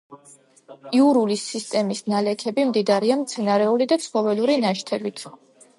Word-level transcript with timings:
იურული 0.99 1.37
სისტემის 1.41 2.01
ნალექები 2.15 2.67
მდიდარია 2.71 3.19
მცენარეული 3.23 3.91
და 3.95 4.01
ცხოველური 4.09 4.59
ნაშთებით. 4.67 5.29